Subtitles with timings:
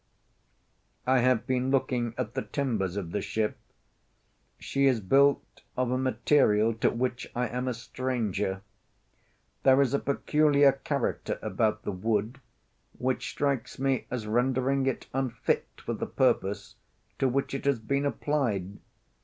[1.05, 3.55] I have been looking at the timbers of the ship.
[4.57, 8.63] She is built of a material to which I am a stranger.
[9.61, 12.39] There is a peculiar character about the wood
[12.97, 16.77] which strikes me as rendering it unfit for the purpose
[17.19, 18.79] to which it has been applied.